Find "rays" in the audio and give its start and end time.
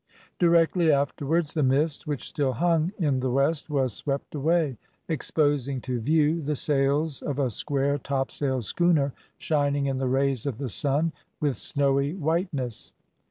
10.09-10.47